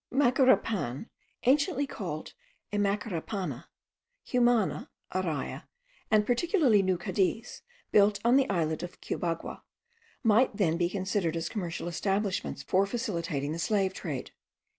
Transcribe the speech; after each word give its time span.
Macarapan, 0.11 1.11
anciently 1.43 1.85
called 1.85 2.33
Amaracapana, 2.73 3.65
Cumana, 4.25 4.89
Araya, 5.13 5.67
and 6.09 6.25
particularly 6.25 6.81
New 6.81 6.97
Cadiz, 6.97 7.61
built 7.91 8.19
on 8.25 8.35
the 8.35 8.49
islet 8.49 8.81
of 8.81 8.99
Cubagua, 8.99 9.61
might 10.23 10.57
then 10.57 10.75
be 10.75 10.89
considered 10.89 11.35
as 11.37 11.49
commercial 11.49 11.87
establishments 11.87 12.63
for 12.63 12.87
facilitating 12.87 13.51
the 13.51 13.59
slave 13.59 13.93
trade. 13.93 14.31